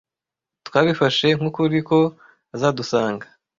Twabifashe 0.67 1.27
nk'ukuri 1.37 1.79
ko 1.89 1.99
azadusanga. 2.55 3.25